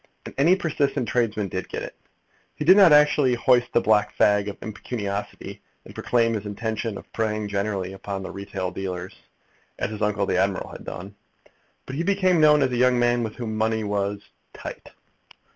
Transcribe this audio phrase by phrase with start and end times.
[0.25, 1.95] And any persistent tradesman did get it.
[2.55, 7.13] He did not actually hoist the black flag of impecuniosity, and proclaim his intention of
[7.13, 9.15] preying generally upon the retail dealers,
[9.77, 11.13] as his uncle the admiral had done.
[11.85, 14.23] But he became known as a young man with whom money was
[14.55, 14.89] "tight."